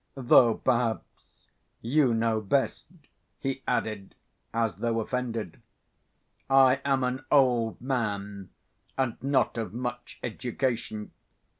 Though 0.15 0.55
perhaps 0.55 1.43
you 1.83 2.15
know 2.15 2.41
best," 2.41 2.87
he 3.39 3.61
added, 3.67 4.15
as 4.51 4.77
though 4.77 4.99
offended. 4.99 5.61
"I 6.49 6.81
am 6.83 7.03
an 7.03 7.23
old 7.29 7.79
man 7.79 8.49
and 8.97 9.21
not 9.21 9.59
of 9.59 9.75
much 9.75 10.17
education. 10.23 11.11